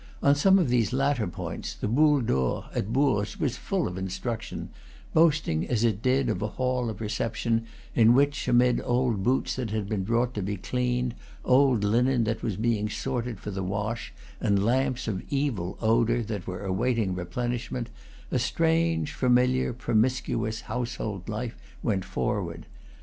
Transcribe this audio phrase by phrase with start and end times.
[0.23, 4.69] On some of these latter points the Boule d'Or at Bourges was full of instruction;
[5.13, 9.69] boasting, as it did, of a hall of reception in which, amid old boots that
[9.69, 11.13] had been brought to be cleaned,
[11.45, 16.47] old linen that was being sorted for the wash, and lamps of evil odor that
[16.47, 17.91] were awaiting replenish ment,
[18.31, 22.65] a strange, familiar, promiscuous household life went forward.